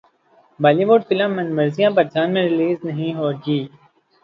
[0.59, 3.59] بولی would film Manmarziyaan Pakistan میں release نہیں ہوگی